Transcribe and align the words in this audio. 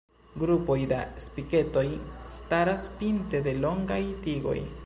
Grupoj 0.43 0.77
da 0.91 1.01
spiketoj 1.25 1.85
staras 2.33 2.89
pinte 3.03 3.47
de 3.49 3.57
longaj 3.63 4.03
tigoj. 4.27 4.61